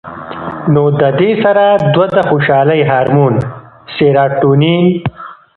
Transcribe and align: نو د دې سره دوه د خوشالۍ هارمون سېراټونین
نو 0.73 0.83
د 1.01 1.03
دې 1.19 1.31
سره 1.43 1.63
دوه 1.93 2.05
د 2.15 2.17
خوشالۍ 2.29 2.81
هارمون 2.89 3.33
سېراټونین 3.95 4.85